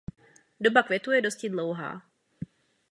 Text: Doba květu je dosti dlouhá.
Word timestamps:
Doba 0.59 0.83
květu 0.83 1.11
je 1.11 1.21
dosti 1.21 1.49
dlouhá. 1.49 2.01